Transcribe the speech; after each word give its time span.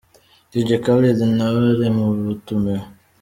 Dj 0.51 0.69
Khaled 0.83 1.19
nawe 1.37 1.57
ari 1.71 1.89
mu 1.97 2.05
batumiwe. 2.27 2.81